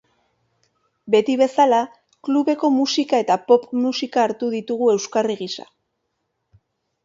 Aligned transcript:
Beti 1.15 1.35
bezala, 1.41 1.81
klubeko 2.29 2.73
musika 2.79 3.21
eta 3.27 3.37
pop 3.53 3.69
musika 3.85 4.27
hartu 4.27 4.53
ditugu 4.57 4.91
euskarri 4.99 5.41
gisa. 5.47 5.71